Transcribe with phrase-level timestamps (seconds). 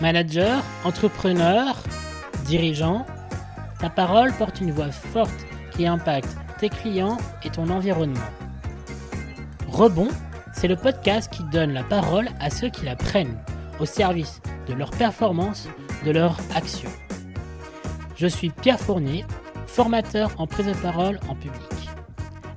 [0.00, 1.76] Manager, entrepreneur,
[2.46, 3.06] dirigeant,
[3.80, 8.20] ta parole porte une voix forte qui impacte tes clients et ton environnement.
[9.68, 10.08] Rebond,
[10.52, 13.38] c'est le podcast qui donne la parole à ceux qui la prennent,
[13.80, 15.68] au service de leur performance,
[16.04, 16.90] de leur action.
[18.16, 19.24] Je suis Pierre Fournier,
[19.66, 21.60] formateur en prise de parole en public.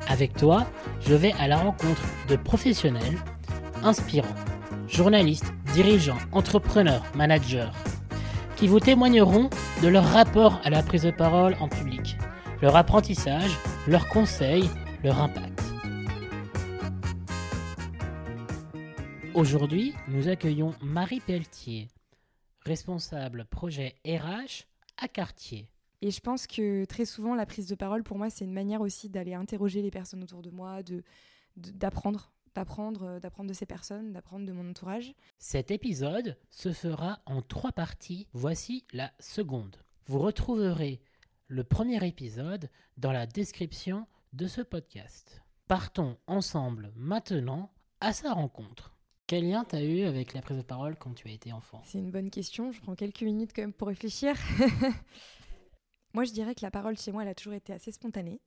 [0.08, 0.66] Avec toi,
[1.02, 3.18] je vais à la rencontre de professionnels
[3.84, 4.28] inspirants,
[4.88, 7.70] journalistes, dirigeants, entrepreneurs, managers,
[8.56, 9.52] qui vous témoigneront
[9.84, 12.18] de leur rapport à la prise de parole en public,
[12.64, 13.56] leur apprentissage,
[13.88, 14.68] leurs conseils,
[15.04, 15.62] leur impact.
[19.36, 21.90] Aujourd'hui, nous accueillons Marie Pelletier,
[22.66, 24.66] responsable projet RH
[24.98, 25.70] à Cartier.
[26.02, 28.82] Et je pense que très souvent, la prise de parole, pour moi, c'est une manière
[28.82, 30.80] aussi d'aller interroger les personnes autour de moi,
[31.56, 35.14] d'apprendre, d'apprendre, euh, d'apprendre de ces personnes, d'apprendre de mon entourage.
[35.38, 38.28] Cet épisode se fera en trois parties.
[38.34, 39.78] Voici la seconde.
[40.08, 41.00] Vous retrouverez
[41.48, 45.44] le premier épisode dans la description de ce podcast.
[45.68, 48.96] Partons ensemble maintenant à sa rencontre.
[49.28, 51.84] Quel lien t'as eu avec la prise de parole quand tu as été enfant?
[51.86, 52.72] C'est une bonne question.
[52.72, 54.36] Je prends quelques minutes quand même pour réfléchir.
[56.14, 58.40] moi, je dirais que la parole chez moi, elle a toujours été assez spontanée.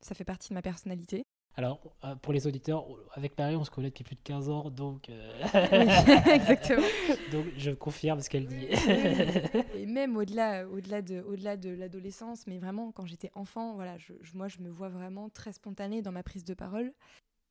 [0.00, 1.24] Ça fait partie de ma personnalité.
[1.56, 4.70] Alors, euh, pour les auditeurs, avec Marie, on se connaît depuis plus de 15 ans,
[4.70, 5.10] donc...
[5.10, 6.86] Euh, oui, exactement.
[7.32, 8.66] donc, je confirme ce qu'elle dit.
[9.74, 13.74] Et même au-delà au -delà de, au -delà de l'adolescence, mais vraiment, quand j'étais enfant,
[13.74, 16.92] voilà, je, moi, je me vois vraiment très spontanée dans ma prise de parole.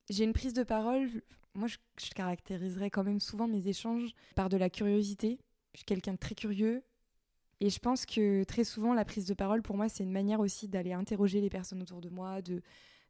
[0.10, 1.10] J'ai une prise de parole,
[1.54, 5.40] moi, je, je caractériserais quand même souvent mes échanges par de la curiosité.
[5.74, 6.84] Je suis quelqu'un de très curieux,
[7.62, 10.40] et je pense que très souvent, la prise de parole, pour moi, c'est une manière
[10.40, 12.62] aussi d'aller interroger les personnes autour de moi, de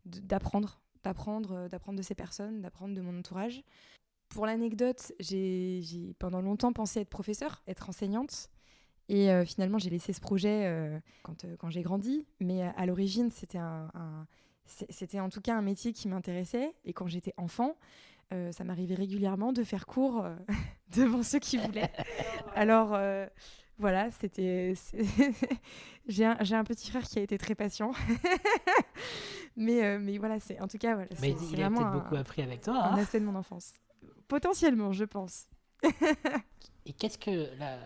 [0.05, 3.63] d'apprendre, d'apprendre, euh, d'apprendre de ces personnes, d'apprendre de mon entourage.
[4.29, 8.49] Pour l'anecdote, j'ai pendant longtemps pensé être professeur, être enseignante.
[9.07, 12.27] Et euh, finalement, j'ai laissé ce projet euh, quand, quand j'ai grandi.
[12.39, 13.89] Mais à l'origine, c'était un,
[14.67, 16.75] c'était en tout cas un métier qui m'intéressait.
[16.85, 17.75] Et quand j'étais enfant,
[18.51, 20.23] ça m'arrivait régulièrement de faire cours
[20.95, 21.91] devant ceux qui voulaient.
[22.55, 22.95] Alors,
[23.79, 24.73] voilà, c'était.
[26.07, 27.93] j'ai un, un, petit frère qui a été très patient.
[29.55, 30.95] Mais, euh, mais voilà, c'est en tout cas.
[30.95, 32.75] Voilà, mais il a peut-être beaucoup appris avec toi.
[32.75, 33.73] Un hein aspect de mon enfance.
[34.27, 35.47] Potentiellement, je pense.
[36.85, 37.77] Et qu'est-ce que la,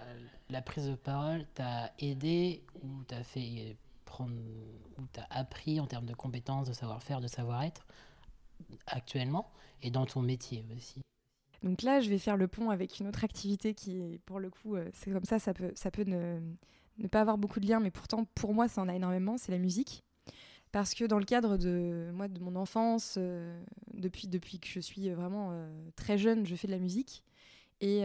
[0.50, 3.76] la, prise de parole t'a aidé ou t'a fait
[4.06, 4.34] prendre.
[4.98, 7.86] ou t'a appris en termes de compétences, de savoir-faire, de savoir-être
[8.88, 9.52] actuellement
[9.82, 11.02] et dans ton métier aussi?
[11.64, 14.76] Donc là, je vais faire le pont avec une autre activité qui, pour le coup,
[14.76, 16.40] euh, c'est comme ça, ça peut, ça peut ne,
[16.98, 19.52] ne, pas avoir beaucoup de liens, mais pourtant, pour moi, ça en a énormément, c'est
[19.52, 20.04] la musique.
[20.74, 23.64] Parce que dans le cadre de, moi, de mon enfance, euh,
[23.94, 27.24] depuis, depuis que je suis vraiment euh, très jeune, je fais de la musique.
[27.80, 28.04] Et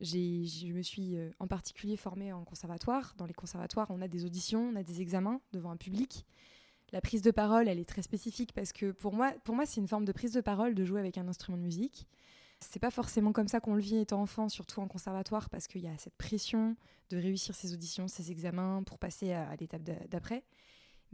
[0.00, 3.14] je me suis en particulier formée en conservatoire.
[3.16, 6.26] Dans les conservatoires, on a des auditions, on a des examens devant un public.
[6.92, 9.80] La prise de parole, elle est très spécifique parce que pour moi, pour moi c'est
[9.80, 12.08] une forme de prise de parole de jouer avec un instrument de musique.
[12.60, 15.82] C'est pas forcément comme ça qu'on le vit étant enfant, surtout en conservatoire, parce qu'il
[15.82, 16.76] y a cette pression
[17.10, 20.44] de réussir ses auditions, ses examens pour passer à, l'étape d'après.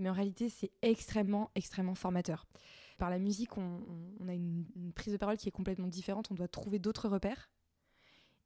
[0.00, 2.46] Mais en réalité, c'est extrêmement, extrêmement formateur.
[2.98, 3.80] Par la musique, on,
[4.28, 7.50] a une, prise de parole qui est complètement différente, on doit trouver d'autres repères.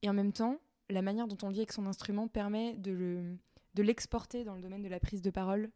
[0.03, 0.59] Et en même temps,
[0.91, 3.39] la manière dont on vit avec son instrument permet de
[3.77, 5.71] l'exporter dans le domaine de la prise de parole.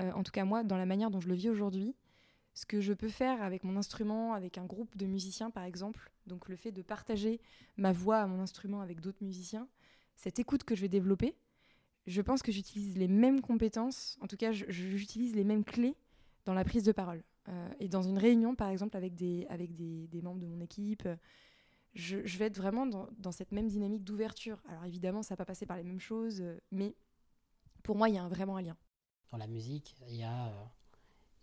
[0.00, 1.94] Euh, en tout cas, moi, dans la manière dont je le vis aujourd'hui,
[2.54, 6.10] ce que je peux faire avec mon instrument, avec un groupe de musiciens par exemple,
[6.26, 7.38] donc le fait de partager
[7.76, 9.68] ma voix à mon instrument avec d'autres musiciens,
[10.16, 11.36] cette écoute que je vais développer,
[12.06, 15.96] je pense que j'utilise les mêmes compétences, en tout cas j'utilise les mêmes clés
[16.44, 17.22] dans la prise de parole.
[17.48, 19.46] Euh, et dans une réunion par exemple avec des,
[20.22, 21.08] membres de mon équipe,
[21.94, 24.62] je, je vais être vraiment dans, cette même dynamique d'ouverture.
[24.68, 26.94] Alors évidemment ça va pas passer par les mêmes choses, mais
[27.82, 28.76] pour moi il y a vraiment un lien.
[29.30, 30.48] Dans la musique, il y a...
[30.48, 30.64] Euh,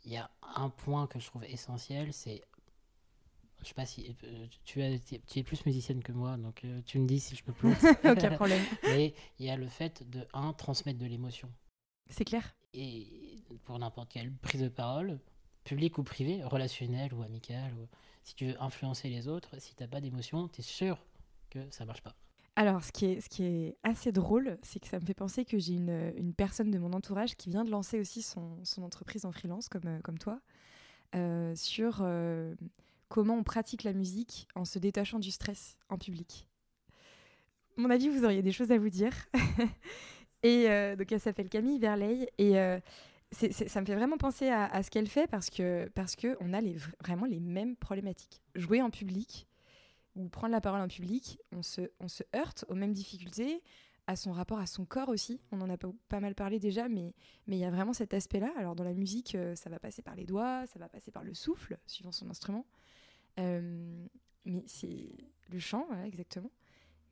[0.05, 2.41] y a un point que je trouve essentiel, c'est.
[3.63, 4.15] Je sais pas si.
[4.25, 7.35] Euh, tu, es, tu es plus musicienne que moi, donc euh, tu me dis si
[7.35, 7.77] je me plante.
[8.05, 8.63] Aucun problème.
[8.83, 11.49] Mais il y a le fait de, un, transmettre de l'émotion.
[12.09, 12.55] C'est clair.
[12.73, 13.07] Et
[13.63, 15.19] pour n'importe quelle prise de parole,
[15.63, 17.87] publique ou privée, relationnelle ou amicale, ou,
[18.23, 20.97] si tu veux influencer les autres, si tu n'as pas d'émotion, tu es sûr
[21.49, 22.15] que ça marche pas.
[22.55, 25.43] Alors, ce qui est, ce qui est assez drôle, c'est que ça me fait penser
[25.43, 28.83] que j'ai une, une, personne de mon entourage qui vient de lancer aussi son, son
[28.83, 30.39] entreprise en freelance, comme, euh, comme toi,
[31.15, 32.03] euh, sur
[33.13, 36.47] comment on pratique la musique en se détachant du stress en public.
[37.77, 39.13] Mon avis, vous auriez des choses à vous dire.
[40.43, 40.65] et
[40.97, 42.27] donc, elle s'appelle Camille Verleil.
[42.39, 42.53] Et
[43.31, 45.87] ça me fait vraiment penser à, ce qu'elle fait parce que
[46.55, 48.41] a vraiment les mêmes problématiques.
[48.55, 49.47] Jouer en public,
[50.15, 53.61] ou prendre la parole en public, on se, on heurte aux mêmes difficultés,
[54.07, 55.39] à son rapport à son corps aussi.
[55.51, 57.13] On en a pas, mal parlé déjà, mais
[57.45, 58.51] mais il y a vraiment cet aspect-là.
[58.57, 61.23] Alors dans la musique, euh, ça va passer par les doigts, ça va passer par
[61.23, 62.65] le souffle, suivant son instrument.
[63.39, 64.07] Euh,
[64.45, 65.09] mais c'est
[65.49, 66.51] le chant, exactement.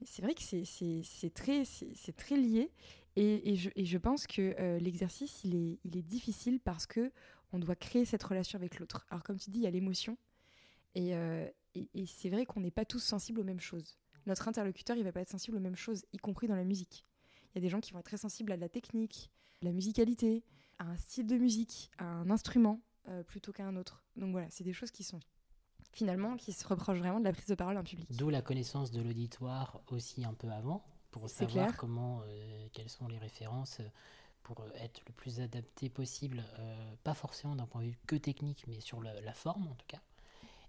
[0.03, 2.71] C'est vrai que c'est très, lié.
[3.15, 7.11] Et, je, pense que euh, l'exercice, il est, il est difficile parce que
[7.53, 9.05] on doit créer cette relation avec l'autre.
[9.09, 10.17] Alors comme tu dis, il y a l'émotion.
[10.95, 13.97] Et, euh, et, c'est vrai qu'on n'est pas tous sensibles aux mêmes choses
[14.27, 17.07] notre interlocuteur, il va pas être sensible aux mêmes choses, y compris dans la musique.
[17.49, 19.31] Il y a des gens qui vont être très sensibles à la technique,
[19.63, 20.43] à la musicalité,
[20.77, 22.79] à un style de musique, à un instrument
[23.25, 24.03] plutôt qu'à un autre.
[24.15, 25.19] Donc voilà, c'est des choses qui sont
[25.91, 28.07] finalement qui se reprochent vraiment de la prise de parole en public.
[28.11, 31.77] D'où la connaissance de l'auditoire aussi un peu avant pour savoir clair.
[31.77, 33.89] comment, euh, quelles sont les références euh,
[34.43, 38.65] pour être le plus adapté possible, euh, pas forcément d'un point de vue que technique,
[38.67, 40.01] mais sur la forme en tout cas.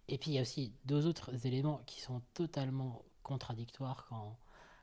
[0.09, 4.37] Et puis il y a aussi deux autres éléments qui sont totalement contradictoire quand,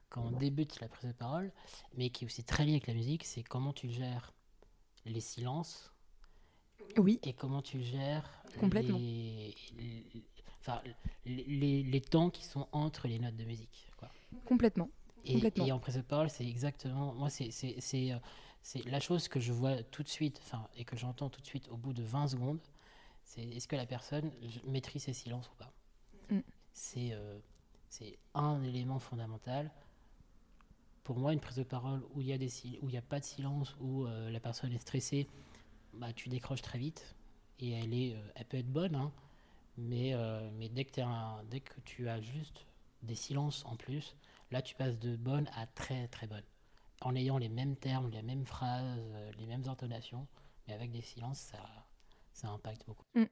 [0.10, 1.52] quand on débute la prise de parole,
[1.96, 4.34] mais qui est aussi très lié avec la musique, c'est comment tu gères
[5.06, 5.92] les silences.
[6.98, 7.20] Oui.
[7.24, 8.98] Et comment tu gères Complètement.
[8.98, 10.06] Les, les,
[10.60, 10.81] enfin,
[11.25, 13.92] les, les, temps qui sont entre les notes de musique.
[13.98, 14.10] Quoi.
[14.46, 14.90] Complètement.
[15.25, 15.66] Et, Complètement.
[15.66, 17.13] et en prise de parole, c'est exactement.
[17.13, 21.30] Moi, c'est c'est la chose que je vois tout de suite, enfin, et que j'entends
[21.30, 22.60] tout de suite au bout de 20 secondes.
[23.24, 24.31] C'est est-ce que la personne
[24.66, 25.74] maîtrise ses silences ou pas?
[26.30, 26.40] Mm.
[26.74, 27.12] C'est.
[27.12, 27.40] Euh,
[27.90, 29.72] c'est un élément fondamental.
[31.04, 32.34] Pour moi, une prise de parole où il n'y
[32.95, 35.28] a, a pas de silence, où euh, la personne est stressée,
[35.94, 37.16] bah, tu décroches très vite.
[37.60, 39.12] Et elle, est, euh, elle peut être bonne, hein,
[39.78, 42.66] mais, euh, mais dès, que tu as juste
[43.04, 44.16] des silences en plus,
[44.52, 46.44] là tu passes de bonne à très très bonne.
[47.02, 49.00] En ayant les mêmes termes, les mêmes phrases,
[49.38, 50.28] les mêmes intonations,
[50.68, 51.60] mais avec des silences, ça,
[52.34, 53.06] ça impacte beaucoup.
[53.16, 53.24] Mm.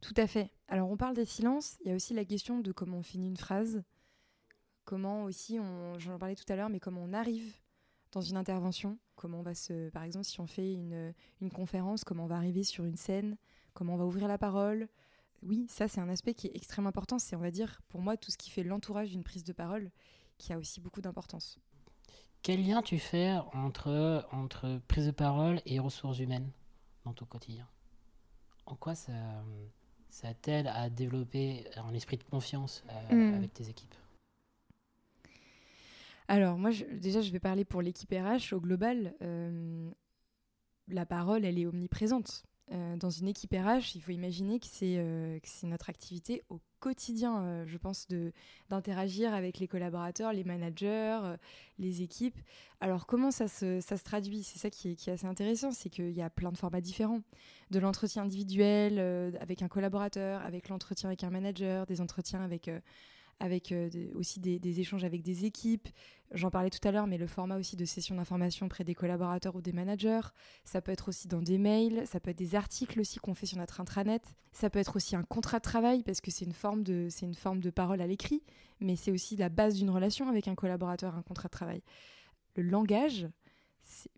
[0.00, 0.50] Tout à fait.
[0.68, 3.28] Alors on parle des silences, il y a aussi la question de comment on finit
[3.28, 3.82] une phrase,
[4.84, 7.56] comment aussi, on, j'en parlais tout à l'heure, mais comment on arrive
[8.18, 12.02] dans une intervention, comment on va se, par exemple si on fait une, une conférence,
[12.02, 13.36] comment on va arriver sur une scène,
[13.74, 14.88] comment on va ouvrir la parole?
[15.44, 18.16] Oui, ça c'est un aspect qui est extrêmement important, c'est on va dire pour moi
[18.16, 19.92] tout ce qui fait l'entourage d'une prise de parole
[20.36, 21.60] qui a aussi beaucoup d'importance.
[22.42, 26.50] Quel lien tu fais entre, entre prise de parole et ressources humaines
[27.04, 27.68] dans ton quotidien?
[28.66, 29.12] En quoi ça,
[30.10, 33.34] ça t'aide à développer un esprit de confiance euh, mmh.
[33.34, 33.94] avec tes équipes?
[36.28, 38.54] Alors, moi, déjà, je vais parler pour l'équipe RH.
[38.54, 39.90] Au global, euh,
[40.88, 42.44] la parole, elle est omniprésente.
[42.70, 47.42] Euh, dans une équipe RH, il faut imaginer que c'est euh, notre activité au quotidien,
[47.42, 48.06] euh, je pense,
[48.68, 51.36] d'interagir avec les collaborateurs, les managers, euh,
[51.78, 52.38] les équipes.
[52.80, 54.42] Alors comment ça se, traduit?
[54.42, 56.80] C'est ça qui est, qui est, assez intéressant, c'est qu'il y a plein de formats
[56.80, 57.22] différents.
[57.70, 62.70] De l'entretien individuel euh, avec un collaborateur, avec l'entretien avec un manager, des entretiens avec
[63.40, 65.88] avec euh, aussi des, échanges avec des équipes.
[66.32, 69.56] J'en parlais tout à l'heure, mais le format aussi de session d'information auprès des collaborateurs
[69.56, 70.20] ou des managers.
[70.64, 73.46] Ça peut être aussi dans des mails, ça peut être des articles aussi qu'on fait
[73.46, 74.22] sur notre intranet.
[74.52, 77.26] Ça peut être aussi un contrat de travail parce que c'est une forme de, c'est
[77.26, 78.42] une forme de parole à l'écrit,
[78.80, 81.82] mais c'est aussi la base d'une relation avec un collaborateur, un contrat de travail.
[82.56, 83.28] Le langage,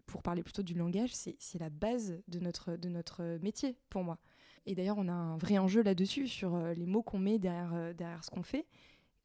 [0.06, 4.18] pour parler plutôt du langage, c'est la base de notre, de notre métier pour moi.
[4.66, 7.72] Et d'ailleurs, on a un vrai enjeu là-dessus sur euh, les mots qu'on met derrière,
[7.74, 8.66] euh, derrière ce qu'on fait.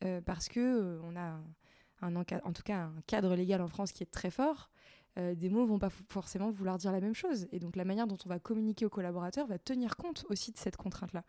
[0.04, 1.40] Euh, parce que euh, on a
[2.02, 4.70] un, en tout cas un cadre légal en France qui est très fort.
[5.18, 7.48] Euh, des mots vont pas forcément vouloir dire la même chose.
[7.52, 10.58] Et donc la manière dont on va communiquer aux collaborateurs va tenir compte aussi de
[10.58, 11.24] cette contrainte-là.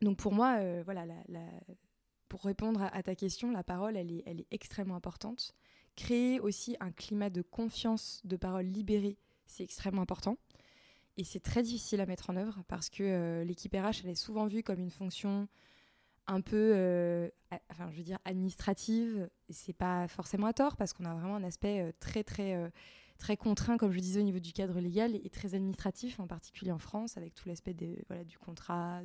[0.00, 1.04] Donc pour moi, voilà,
[2.28, 5.54] pour répondre à, ta question, la parole, elle est, elle est extrêmement importante.
[5.96, 10.36] Créer aussi un climat de confiance, de parole libérée, c'est extrêmement important.
[11.16, 14.46] Et c'est très difficile à mettre en œuvre parce que l'équipe RH, elle est souvent
[14.46, 15.48] vue comme une fonction
[16.26, 17.28] un peu, euh,
[17.70, 19.28] enfin, je veux dire, administrative.
[19.48, 22.68] C'est pas forcément à tort parce qu'on a vraiment un aspect euh, très, très, euh,
[23.18, 26.72] très contraint, comme je disais, au niveau du cadre légal et très administratif, en particulier
[26.72, 27.76] en France, avec tout l'aspect
[28.08, 29.00] voilà, du contrat,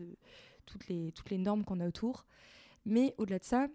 [0.66, 2.26] toutes, les, toutes les normes qu'on a autour.
[2.86, 3.68] Mais au-delà de ça,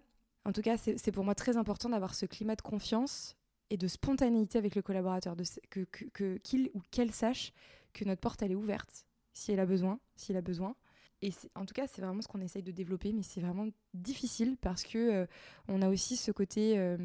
[0.45, 3.35] en tout cas, c'est pour moi très important d'avoir ce climat de confiance
[3.69, 5.35] et de spontanéité avec le collaborateur,
[5.69, 7.51] que qu'il ou qu'elle sache
[7.93, 10.75] que notre porte, elle est ouverte si elle a besoin, s'il a besoin
[11.55, 14.83] en tout cas, c'est vraiment ce qu'on essaye de développer, mais c'est vraiment difficile parce
[14.83, 15.25] que euh,
[15.67, 16.97] on a aussi ce côté euh,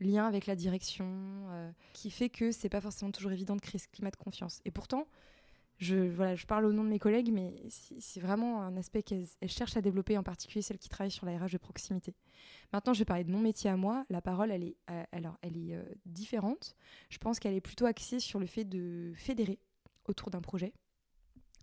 [0.00, 1.06] lien avec la direction
[1.50, 4.60] euh, qui fait que c'est pas forcément toujours évident de créer ce climat de confiance.
[4.64, 5.06] Et pourtant,
[5.78, 9.26] je, voilà, je parle au nom de mes collègues, mais c'est vraiment un aspect qu'elles
[9.46, 12.14] cherchent à développer, en particulier celles qui travaillent sur la RH de proximité.
[12.72, 14.04] Maintenant, je vais parler de mon métier à moi.
[14.08, 14.76] La parole, elle est,
[15.10, 16.76] alors, elle est différente.
[17.08, 19.58] Je pense qu'elle est plutôt axée sur le fait de fédérer
[20.06, 20.72] autour d'un projet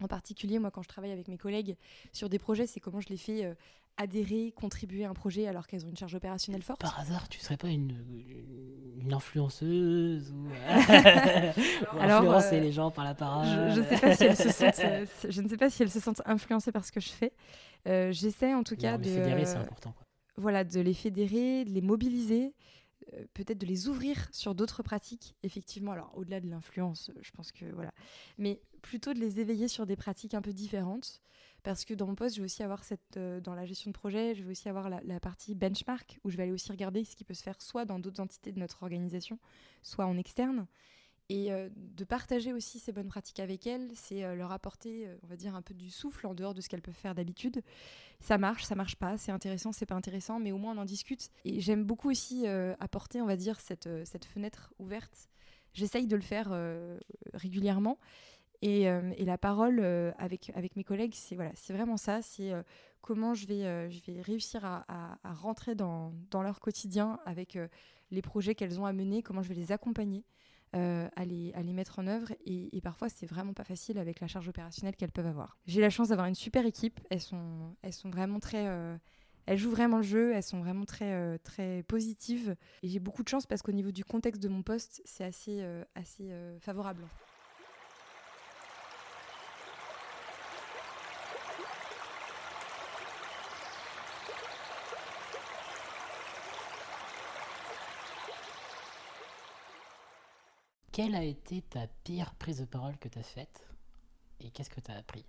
[0.02, 1.76] en particulier, moi, quand je travaille avec mes collègues
[2.12, 3.54] sur des projets, c'est comment je les fais euh,
[3.98, 6.82] adhérer, contribuer à un projet alors qu'elles ont une charge opérationnelle forte.
[6.82, 7.96] Par hasard, tu serais pas une,
[9.00, 10.48] une influenceuse ou,
[12.00, 14.82] alors, influencer les gens par la parole je, sais pas si elles se sentent,
[15.30, 17.34] je ne sais pas si elles se sentent influencées par ce que je fais.
[17.86, 19.04] J'essaie en tout cas de.
[19.04, 19.92] Fédérer, c'est important.
[19.92, 20.06] Quoi.
[20.38, 22.54] Voilà, de les fédérer, de les mobiliser.
[23.14, 25.92] Euh, peut-être de les ouvrir sur d'autres pratiques, effectivement.
[25.92, 27.92] Alors, au-delà de l'influence, euh, je pense que voilà.
[28.38, 31.22] Mais plutôt de les éveiller sur des pratiques un peu différentes.
[31.64, 33.18] Parce que dans mon poste, je vais aussi avoir cette.
[33.18, 36.38] Euh, dans la gestion de projet, je vais aussi avoir la, partie benchmark, où je
[36.38, 38.82] vais aller aussi regarder ce qui peut se faire soit dans d'autres entités de notre
[38.82, 39.38] organisation,
[39.84, 40.66] soit en externe.
[41.30, 45.56] Et de partager aussi ces bonnes pratiques avec elles, c'est leur apporter, on va dire,
[45.56, 47.62] un peu du souffle en dehors de ce qu'elles peuvent faire d'habitude
[48.22, 50.86] ça marche, ça marche pas, c'est intéressant, c'est pas intéressant, mais au moins on en
[50.86, 51.30] discute.
[51.44, 55.30] Et j'aime beaucoup aussi euh, apporter, on va dire, cette, euh, cette fenêtre ouverte.
[55.74, 57.00] J'essaye de le faire euh,
[57.34, 57.98] régulièrement.
[58.64, 58.86] Et,
[59.18, 59.84] la parole
[60.20, 62.52] avec, avec mes collègues, c'est voilà, vraiment ça, c'est
[63.02, 64.86] comment je vais, je vais réussir à,
[65.24, 67.58] à, rentrer dans, dans, leur quotidien avec
[68.12, 70.24] les projets qu'elles ont à mener, comment je vais les accompagner.
[70.74, 72.32] Euh, à, les, mettre en œuvre.
[72.46, 75.58] Et, parfois, c'est vraiment pas facile avec la charge opérationnelle qu'elles peuvent avoir.
[75.66, 77.02] J'ai la chance d'avoir une super équipe.
[77.10, 78.68] Elles sont, elles sont vraiment très.
[78.68, 78.96] Euh,
[79.48, 82.56] elles jouent vraiment le jeu, elles sont vraiment très, euh, très positives.
[82.84, 85.62] Et j'ai beaucoup de chance parce qu'au niveau du contexte de mon poste, c'est assez,
[85.96, 87.06] assez favorable.
[100.92, 103.66] Quelle a été ta pire prise de parole que tu as faite
[104.42, 105.26] et qu'est-ce que tu as appris?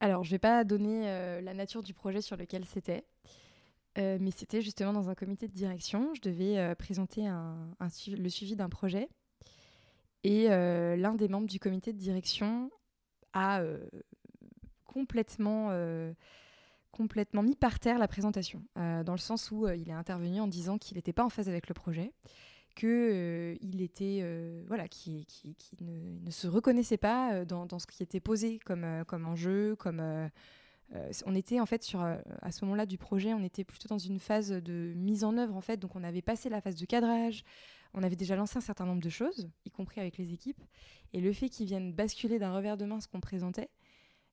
[0.00, 3.06] Alors, je vais pas donner euh, la nature du projet sur lequel c'était,
[3.96, 6.12] euh, mais c'était justement dans un comité de direction.
[6.14, 9.08] Je devais euh, présenter le suivi d'un projet
[10.22, 12.70] et l'un des membres du comité de direction
[13.32, 13.62] a
[14.84, 15.70] complètement
[16.90, 20.76] complètement mis par terre la présentation, dans le sens où il est intervenu en disant
[20.76, 22.12] qu'il n'était pas en phase avec le projet
[22.74, 27.86] qu'il euh, était euh, voilà qui, qui, ne, se reconnaissait pas euh, dans, dans, ce
[27.86, 30.02] qui était posé comme, comme enjeu comme
[31.24, 34.18] on était en fait sur à ce moment-là du projet on était plutôt dans une
[34.18, 35.76] phase de mise en œuvre en fait.
[35.76, 37.44] Donc on avait passé la phase de cadrage.
[37.94, 40.62] On avait déjà lancé un certain nombre de choses y compris avec les équipes.
[41.12, 43.68] Et le fait qu'ils viennent basculer d'un revers de main ce qu'on présentait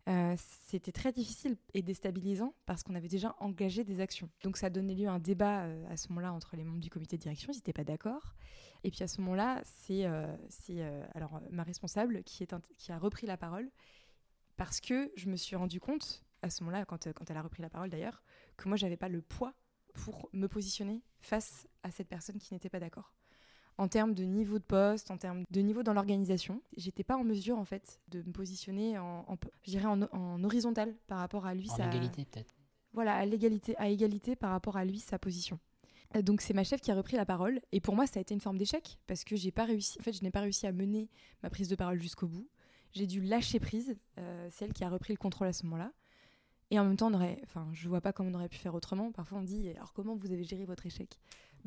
[0.07, 4.29] euh, c'était très difficile et déstabilisant parce qu'on avait déjà engagé des actions.
[4.43, 6.89] Donc ça donné lieu à un débat euh, à ce moment-là entre les membres du
[6.89, 8.33] comité de direction, ils n'étaient pas d'accord.
[8.83, 12.47] Et puis à ce moment-là, c'est euh, alors ma responsable qui
[12.89, 13.69] a repris la parole
[14.55, 17.61] parce que je me suis rendu compte, à ce moment-là, quand, quand elle a repris
[17.61, 18.23] la parole d'ailleurs,
[18.55, 19.53] que moi, j'avais pas le poids
[19.93, 23.13] pour me positionner face à cette personne qui n'était pas d'accord
[23.77, 26.61] en termes de niveau de poste, en termes de niveau dans l'organisation.
[26.75, 29.25] J'étais pas en mesure en fait de me positionner en,
[29.63, 31.69] je dirais en, horizontal par rapport à lui.
[31.71, 32.55] En égalité peut-être.
[32.93, 35.59] Voilà, à l'égalité, à égalité par rapport à lui sa position.
[36.15, 38.21] Euh, donc c'est ma chef qui a repris la parole et pour moi ça a
[38.21, 39.97] été une forme d'échec parce que j'ai pas réussi.
[39.99, 41.09] En fait, je n'ai pas réussi à mener
[41.43, 42.47] ma prise de parole jusqu'au bout.
[42.93, 43.97] J'ai dû lâcher prise.
[44.17, 45.91] Euh, c'est elle qui a repris le contrôle à ce moment-là.
[46.69, 48.75] Et en même temps, on aurait, enfin, je vois pas comment on aurait pu faire
[48.75, 49.11] autrement.
[49.11, 51.17] Parfois, on dit, alors comment vous avez géré votre échec?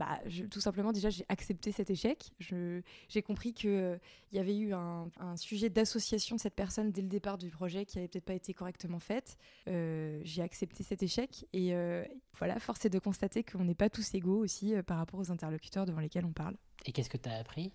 [0.01, 0.19] Bah,
[0.51, 2.33] tout simplement, déjà, j'ai accepté cet échec.
[2.39, 3.99] J'ai compris qu'il euh,
[4.33, 7.85] il y avait eu un, sujet d'association de cette personne dès le départ du projet
[7.85, 9.37] qui avait peut-être pas été correctement faite.
[9.69, 11.47] Euh, j'ai accepté cet échec.
[11.53, 12.03] Et euh,
[12.39, 15.85] voilà, force est de constater qu'on n'est pas tous égaux aussi par rapport aux interlocuteurs
[15.85, 16.57] devant lesquels on parle.
[16.87, 17.71] Et qu'est-ce que tu as appris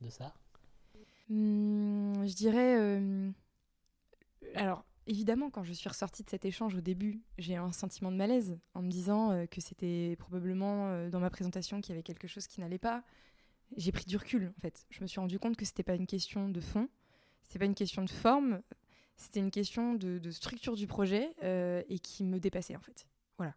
[0.00, 0.32] de ça?
[1.28, 3.02] Mmh, Je dirais.
[4.54, 8.12] alors, Évidemment, quand je suis ressortie de cet échange au début, j'ai eu un sentiment
[8.12, 11.94] de malaise en me disant euh, que c'était probablement euh, dans ma présentation qu'il y
[11.94, 13.02] avait quelque chose qui n'allait pas.
[13.76, 14.86] J'ai pris du recul en fait.
[14.90, 16.88] Je me suis rendu compte que c'était pas une question de fond,
[17.42, 18.62] c'était pas une question de forme,
[19.16, 23.08] c'était une question de, structure du projet euh, et qui me dépassait en fait.
[23.38, 23.54] Voilà.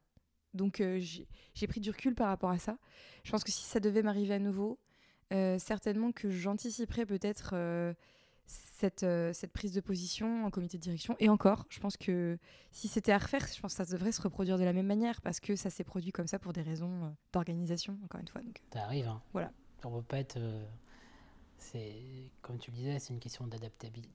[0.56, 2.78] Donc j'ai pris du recul par rapport à ça.
[3.24, 4.80] Je pense que si ça devait m'arriver à nouveau,
[5.32, 7.54] certainement que j'anticiperais peut-être
[8.46, 11.16] cette, euh, cette prise de position en comité de direction.
[11.20, 12.38] Et encore, je pense que
[12.72, 15.22] si c'était à refaire, je pense que ça devrait se reproduire de la même manière
[15.22, 18.42] parce que ça s'est produit comme ça pour des raisons euh, d'organisation, encore une fois.
[18.42, 19.08] Donc, ça arrive.
[19.08, 19.22] Hein.
[19.34, 19.52] Voilà.
[19.84, 20.38] On peut pas être.
[20.38, 20.66] Euh,
[21.58, 23.48] c'est comme tu le disais, c'est une question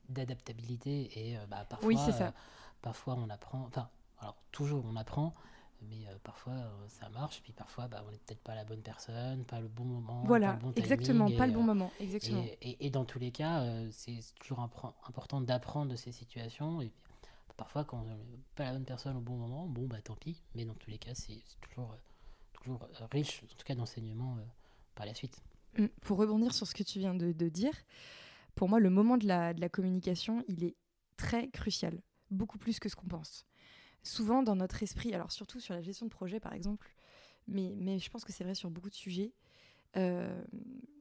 [0.08, 2.34] d'adaptabilité et bah, parfois, oui, ça.
[2.82, 3.64] parfois on apprend.
[3.66, 5.34] Enfin, alors toujours on apprend,
[5.88, 8.82] mais euh, parfois euh, ça marche, puis parfois bah, on n'est peut-être pas la bonne
[8.82, 10.22] personne, pas le bon moment.
[10.26, 12.44] Voilà, pas le bon exactement, pas le bon euh, moment, exactement.
[12.62, 16.82] Et, et, dans tous les cas, c'est toujours important d'apprendre de ces situations.
[16.82, 16.90] Et
[17.56, 20.42] parfois, quand on n'est pas la bonne personne au bon moment, bon bah tant pis,
[20.54, 21.96] mais dans tous les cas, c'est toujours,
[22.52, 24.36] toujours riche, en tout cas d'enseignement
[24.94, 25.42] par la suite.
[25.78, 27.74] Hum, pour rebondir sur ce que tu viens de, de dire,
[28.54, 30.76] pour moi, le moment de la, de la communication, il est
[31.16, 33.46] très crucial, beaucoup plus que ce qu'on pense.
[34.02, 36.94] Souvent dans notre esprit, alors surtout sur la gestion de projet par exemple,
[37.46, 39.32] mais, mais je pense que c'est vrai sur beaucoup de sujets,
[39.96, 40.42] euh,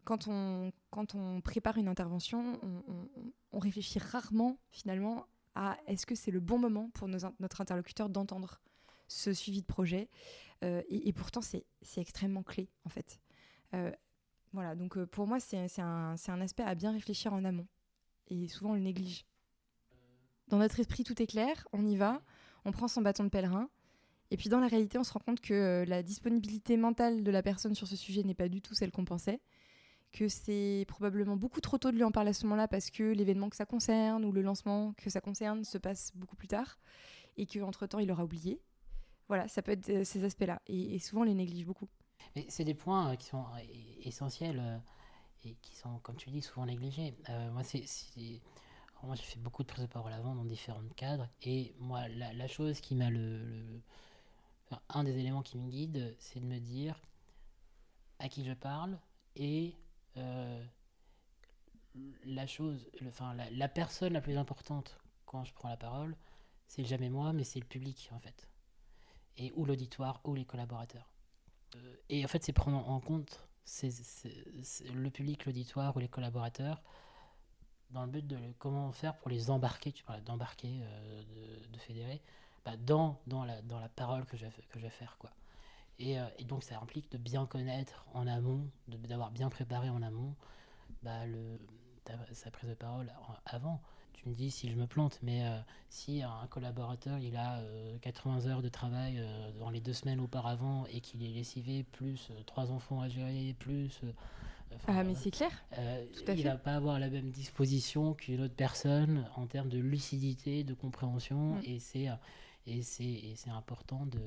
[0.03, 2.59] quand, on, quand on prépare une intervention,
[3.51, 5.25] on, réfléchit rarement finalement
[5.55, 8.61] à est-ce que c'est le bon moment pour notre interlocuteur d'entendre
[9.07, 10.09] ce suivi de projet.
[10.63, 11.65] Euh, et, pourtant, c'est
[11.97, 13.19] extrêmement clé en fait.
[13.73, 13.91] Euh,
[14.53, 17.67] voilà, donc pour moi, c'est un, un aspect à bien réfléchir en amont.
[18.27, 19.25] Et souvent, on le néglige.
[20.47, 22.21] Dans notre esprit, tout est clair, on y va,
[22.65, 23.69] on prend son bâton de pèlerin,
[24.31, 27.31] et puis dans la réalité, on se rend compte que euh, la disponibilité mentale de
[27.31, 29.41] la personne sur ce sujet n'est pas du tout celle qu'on pensait,
[30.11, 33.03] que c'est probablement beaucoup trop tôt de lui en parler à ce moment-là parce que
[33.03, 36.79] l'événement que ça concerne ou le lancement que ça concerne se passe beaucoup plus tard
[37.37, 38.59] et qu'entre-temps, il aura oublié.
[39.27, 40.61] Voilà, ça peut être euh, ces aspects-là.
[40.67, 41.87] Et, souvent, on les néglige beaucoup.
[42.35, 43.45] Mais c'est des points euh, qui sont
[44.03, 44.81] essentiels
[45.43, 47.15] et qui sont, comme tu dis, souvent négligés.
[47.53, 47.85] moi, c'est
[49.03, 51.29] moi, j'ai fait beaucoup de prises de parole avant dans différents cadres.
[51.41, 53.81] Et moi, la, chose qui m'a le,
[54.89, 57.01] un des éléments qui me guide, c'est de me dire
[58.19, 58.99] à qui je parle
[59.35, 59.75] et
[60.17, 60.63] euh,
[62.25, 66.15] la chose, enfin, la, personne la plus importante quand je prends la parole,
[66.67, 68.49] c'est jamais moi, mais c'est le public en fait.
[69.37, 71.09] Et ou l'auditoire ou les collaborateurs.
[71.75, 73.47] Euh, et en fait, c'est prendre en compte
[73.83, 76.81] le public, l'auditoire ou les collaborateurs
[77.91, 81.23] dans le but de comment faire pour les embarquer, tu parlais d'embarquer, euh,
[81.73, 82.21] de, fédérer,
[82.65, 85.15] bah, dans, dans, la, dans la parole que je, que je vais faire.
[85.17, 85.31] Quoi.
[85.99, 90.01] Et, euh, et, donc ça implique de bien connaître en amont, d'avoir bien préparé en
[90.01, 90.33] amont
[91.03, 91.59] bah, le,
[92.31, 93.11] sa prise de parole
[93.45, 93.81] avant.
[94.13, 97.61] Tu me dis si je me plante, mais euh, si un collaborateur il a
[98.01, 99.23] 80 euh, heures de travail
[99.59, 104.01] dans les deux semaines auparavant et qu'il est lessivé, plus trois enfants à gérer, plus
[104.87, 105.51] ah, mais c'est clair.
[105.77, 110.63] Euh, il va pas avoir la même disposition qu'une autre personne en termes de lucidité,
[110.63, 111.61] de compréhension, mm.
[111.65, 112.09] et c'est
[112.65, 114.19] et c'est important de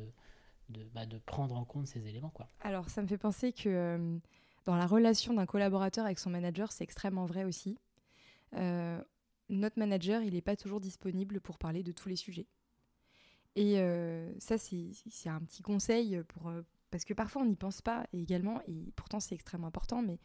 [0.69, 2.49] de, bah, de, prendre en compte ces éléments quoi.
[2.63, 4.19] Alors ça me fait penser que euh,
[4.65, 7.79] dans la relation d'un collaborateur avec son manager, c'est extrêmement vrai aussi.
[8.57, 9.03] Euh,
[9.51, 12.47] notre manager, il n'est pas toujours disponible pour parler de tous les sujets.
[13.55, 13.77] Et
[14.39, 16.51] ça, c'est un petit conseil pour,
[16.93, 20.21] parce que parfois on n'y pense pas également, et pourtant c'est extrêmement important, mais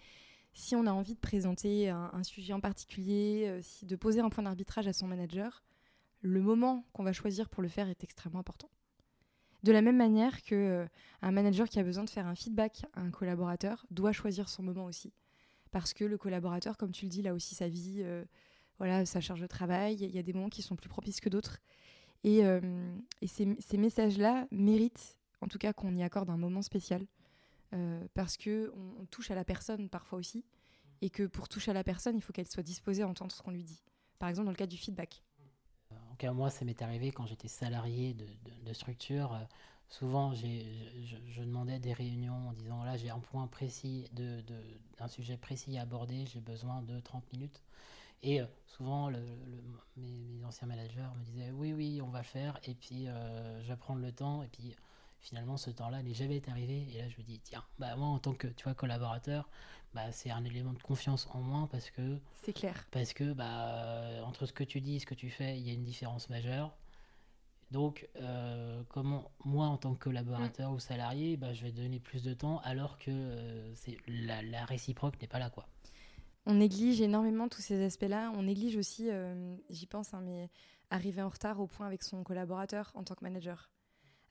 [0.54, 4.44] si on a envie de présenter un, sujet en particulier, euh, de poser un point
[4.44, 5.64] d'arbitrage à son manager,
[6.22, 8.70] le moment qu'on va choisir pour le faire est extrêmement important.
[9.64, 10.88] De la même manière que euh,
[11.22, 14.64] un manager qui a besoin de faire un feedback à un collaborateur doit choisir son
[14.64, 15.14] moment aussi,
[15.72, 18.26] parce que le collaborateur, comme tu le dis, a aussi sa vie, euh,
[18.78, 19.98] voilà, sa charge de travail.
[20.02, 21.60] Il y a des moments qui sont plus propices que d'autres,
[22.24, 22.44] et,
[23.28, 27.06] ces messages-là méritent en tout cas qu'on y accorde un moment spécial,
[27.74, 30.46] euh, parce que on, touche à la personne parfois aussi,
[31.02, 33.42] et que pour toucher à la personne, il faut qu'elle soit disposée à entendre ce
[33.42, 33.84] qu'on lui dit.
[34.20, 35.22] Par exemple, dans le cas du feedback.
[36.12, 39.34] En cas, moi, ça m'est arrivé quand j'étais salarié de, structure.
[39.34, 39.44] Euh,
[39.88, 44.44] souvent, je, demandais des réunions en disant là, j'ai un point précis, de,
[44.98, 47.62] d'un sujet précis à aborder, j'ai besoin de 30 minutes.
[48.24, 49.12] Et euh, souvent,
[49.98, 52.60] mes, anciens managers me disaient oui, oui, on va le faire.
[52.64, 54.42] Et puis, je vais prendre le temps.
[54.42, 54.76] Et puis,
[55.20, 56.88] finalement ce temps-là n'est jamais arrivé.
[56.94, 59.50] Et là je me dis tiens bah moi en tant que tu vois collaborateur
[59.94, 62.88] bah c'est un élément de confiance en moins parce que c'est clair.
[62.92, 65.70] parce que bah entre ce que tu dis et ce que tu fais il y
[65.70, 66.76] a une différence majeure.
[67.72, 70.76] Donc euh, comment moi en tant que collaborateur mm.
[70.76, 75.22] ou salarié bah, je vais donner plus de temps alors que euh, c'est la, réciproque
[75.22, 75.68] n'est pas là quoi.
[76.46, 78.32] On néglige énormément tous ces aspects-là.
[78.38, 80.50] On néglige aussi, euh, j'y pense, hein, mais
[80.90, 83.70] arriver en retard au point avec son collaborateur en tant que manager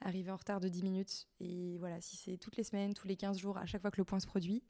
[0.00, 1.28] arriver en retard de 10 minutes.
[1.40, 4.00] Et voilà, si c'est toutes les semaines, tous les 15 jours, à chaque fois que
[4.00, 4.62] le point se produit,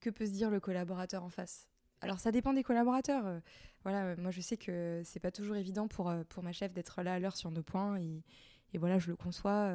[0.00, 1.68] que peut se dire le collaborateur en face?
[2.00, 3.26] Alors ça dépend des collaborateurs.
[3.26, 3.40] Euh,
[3.82, 6.72] voilà, euh, moi je sais que c'est pas toujours évident pour, euh, pour ma chef
[6.72, 8.22] d'être là à l'heure sur nos points et,
[8.74, 9.72] et, voilà, je le conçois.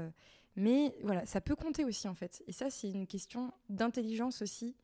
[0.56, 2.44] mais voilà, ça peut compter aussi en fait.
[2.48, 4.76] Et ça, c'est une question d'intelligence aussi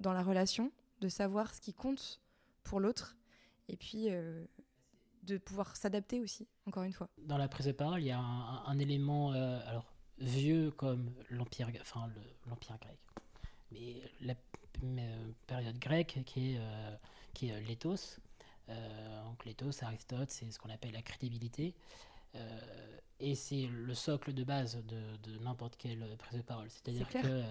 [0.00, 2.20] dans la relation, de savoir ce qui compte
[2.64, 3.16] pour l'autre.
[3.68, 4.08] Et puis,
[5.30, 7.08] de pouvoir s'adapter aussi, encore une fois.
[7.18, 11.70] Dans la prise de parole, il y a un, élément euh, alors vieux comme l'empire,
[11.80, 12.10] enfin
[12.46, 12.98] l'empire grec,
[13.70, 14.34] mais la
[15.46, 16.96] période grecque qui est euh,
[17.34, 18.20] qui est l'éthos.
[18.68, 21.74] Euh, donc l'éthos, Aristote, c'est ce qu'on appelle la crédibilité.
[23.18, 26.70] et c'est le socle de base de, de n'importe quelle prise de parole.
[26.70, 27.42] C'est-à-dire que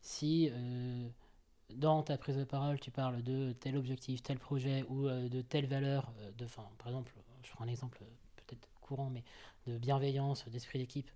[0.00, 0.50] si
[1.74, 5.42] dans ta prise de parole, tu parles de tel objectif, tel projet ou euh, de
[5.42, 8.00] telle valeur, euh, de, par exemple, je prends un exemple
[8.36, 9.24] peut-être courant, mais
[9.66, 11.10] de bienveillance, d'esprit d'équipe,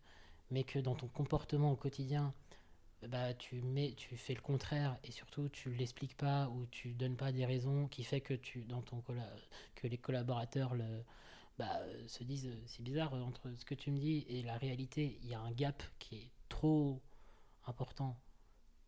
[0.50, 2.34] mais que dans ton comportement au quotidien,
[3.08, 7.16] bah, tu, mets, tu fais le contraire et surtout tu l'expliques pas ou tu donnes
[7.16, 9.02] pas des raisons qui fait que, tu, dans ton
[9.74, 11.02] que les collaborateurs le,
[11.58, 15.30] bah, se disent c'est bizarre entre ce que tu me dis et la réalité, il
[15.30, 17.00] y a un gap qui est trop
[17.66, 18.16] important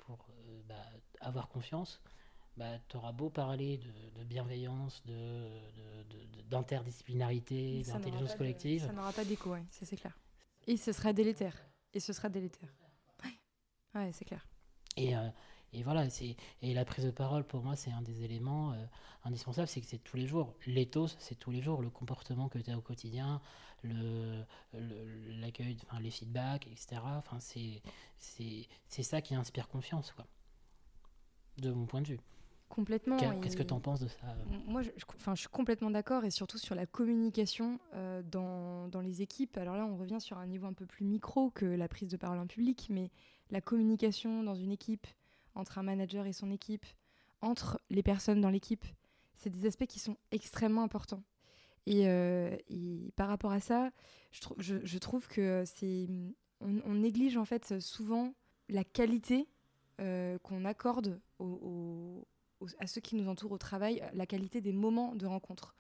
[0.05, 0.27] pour
[0.69, 0.75] bah,
[1.21, 2.01] avoir confiance.
[2.57, 5.03] Bah, tu auras beau parler de, bienveillance,
[6.49, 8.87] d'interdisciplinarité, de, d'intelligence collective.
[8.87, 10.17] ça n'aura pas d'écho, ouais, ça c'est clair.
[10.67, 11.57] Et ce sera délétère.
[11.93, 12.73] Et ce sera délétère.
[13.25, 14.47] Ouais, ouais c'est clair.
[14.97, 15.29] Et, euh,
[15.75, 16.07] et voilà,
[16.63, 18.85] et la prise de parole, pour moi, c'est un des éléments euh,
[19.25, 20.55] indispensables, c'est que c'est tous les jours.
[20.67, 21.83] L'éthos, c'est tous les jours.
[21.83, 23.41] Le comportement que tu as au quotidien,
[23.83, 27.01] l'accueil, le, enfin, les feedbacks, etc.
[27.05, 30.27] Enfin, c'est ça qui inspire confiance, quoi.
[31.59, 32.21] De mon point de vue.
[32.69, 33.17] Complètement.
[33.41, 36.59] Qu'est-ce que tu en penses de ça Moi, je, je suis complètement d'accord et surtout
[36.59, 39.57] sur la communication euh, dans, dans, les équipes.
[39.59, 42.17] Alors là, on revient sur un niveau un peu plus micro que la prise de
[42.17, 43.13] parole en public, mais
[43.51, 45.07] la communication dans une équipe,
[45.55, 46.87] entre un manager et son équipe,
[47.41, 48.85] entre les personnes dans l'équipe,
[49.35, 51.23] c'est des aspects qui sont extrêmement importants.
[51.87, 52.57] Et, euh,
[53.17, 53.91] par rapport à ça,
[54.59, 56.09] je, trouve que c'est
[56.61, 58.33] on, néglige en fait souvent
[58.69, 59.49] la qualité
[60.01, 61.21] euh, qu'on accorde
[62.79, 65.77] à ceux qui nous entourent au travail, la qualité des moments de rencontre.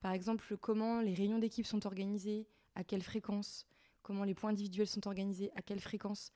[0.00, 3.66] Par exemple, comment les réunions d'équipe sont organisées, à quelle fréquence,
[4.02, 6.32] comment les points individuels sont organisés, à quelle fréquence.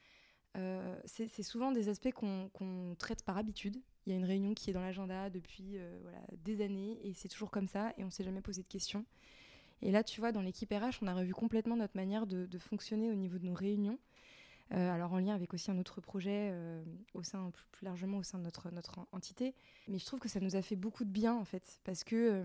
[0.59, 3.81] Euh, c'est souvent des aspects qu'on traite par habitude.
[4.07, 5.99] Il y a une réunion qui est dans l'agenda depuis euh,
[6.45, 9.05] des années et c'est toujours comme ça et on ne s'est jamais posé de questions.
[9.81, 13.11] Et là, tu vois, dans l'équipe RH, on a revu complètement notre manière de, fonctionner
[13.11, 13.99] au niveau de nos réunions.
[14.73, 16.55] Euh, alors en lien avec aussi un autre projet
[17.15, 19.55] au sein plus, largement au sein de notre, notre entité.
[19.88, 22.45] Mais je trouve que ça nous a fait beaucoup de bien en fait parce que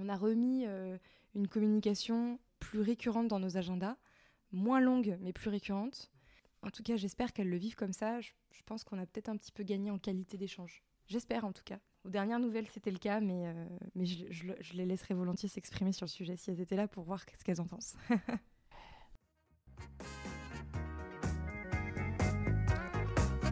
[0.00, 0.64] on a remis
[1.34, 3.96] une communication plus récurrente dans nos agendas,
[4.52, 6.10] moins longue mais plus récurrente
[6.64, 8.20] en tout cas, j'espère qu'elles le vivent comme ça.
[8.20, 8.30] Je,
[8.66, 10.82] pense qu'on a peut-être un petit peu gagné en qualité d'échange.
[11.06, 11.78] J'espère en tout cas.
[12.04, 16.06] Aux dernières nouvelles, c'était le cas, mais, euh, mais je, les laisserai volontiers s'exprimer sur
[16.06, 17.94] le sujet si elles étaient là pour voir ce qu'elles en pensent.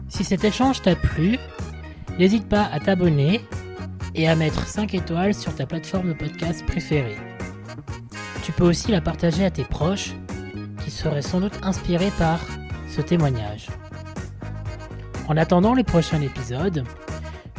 [0.09, 1.37] si cet échange t'a plu,
[2.17, 3.41] n'hésite pas à t'abonner
[4.15, 7.17] et à mettre 5 étoiles sur ta plateforme de podcast préférée.
[8.43, 10.13] Tu peux aussi la partager à tes proches
[10.83, 12.39] qui seraient sans doute inspirés par
[12.93, 13.67] ce témoignage.
[15.27, 16.83] En attendant les prochains épisodes,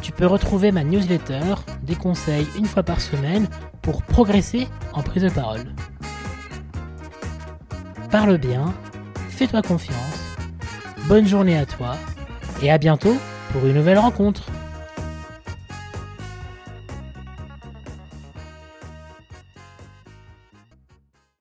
[0.00, 3.48] tu peux retrouver ma newsletter, des conseils une fois par semaine
[3.82, 5.64] pour progresser en prise de parole.
[8.10, 8.72] Parle bien,
[9.28, 10.36] fais-toi confiance,
[11.08, 11.96] bonne journée à toi
[12.62, 13.16] et à bientôt
[13.52, 14.44] pour une nouvelle rencontre.